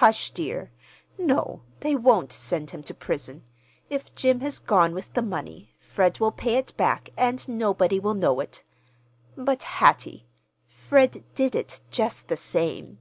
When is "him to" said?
2.70-2.94